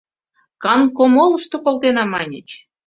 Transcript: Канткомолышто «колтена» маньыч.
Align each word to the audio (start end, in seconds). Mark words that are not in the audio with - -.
Канткомолышто 0.63 1.55
«колтена» 1.63 2.03
маньыч. 2.13 2.49